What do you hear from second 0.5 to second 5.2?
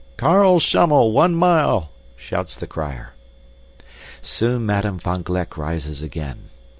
Schummel, one mile!" shouts the crier. Soon Madame